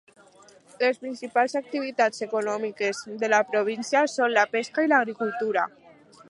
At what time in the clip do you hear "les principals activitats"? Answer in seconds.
0.83-2.23